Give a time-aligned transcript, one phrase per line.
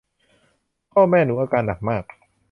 [0.91, 2.03] พ่อแม่หนูอาการหนักมาก